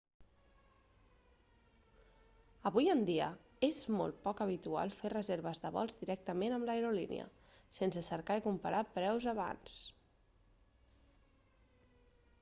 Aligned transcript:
avui 2.69 2.87
en 2.93 3.03
dia 3.09 3.27
és 3.67 3.81
molt 3.99 4.17
poc 4.23 4.41
habitual 4.45 4.93
fer 5.01 5.11
reserves 5.13 5.61
de 5.65 5.69
vols 5.77 5.99
directament 6.03 6.55
amb 6.57 6.67
l'aerolínia 6.71 7.27
sense 7.79 8.03
cercar 8.09 8.37
i 8.39 8.45
comparar 8.47 8.83
preus 8.97 9.27
abans 9.37 9.77